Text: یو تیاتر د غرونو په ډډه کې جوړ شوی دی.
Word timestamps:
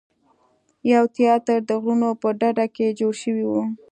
یو 0.93 1.03
تیاتر 1.15 1.59
د 1.69 1.71
غرونو 1.81 2.09
په 2.21 2.29
ډډه 2.39 2.65
کې 2.75 2.87
جوړ 2.99 3.13
شوی 3.21 3.45
دی. 3.51 3.63